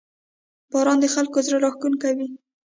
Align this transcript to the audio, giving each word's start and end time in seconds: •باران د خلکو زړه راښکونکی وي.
•باران 0.71 0.97
د 1.01 1.05
خلکو 1.15 1.37
زړه 1.45 1.57
راښکونکی 1.63 2.11
وي. 2.17 2.27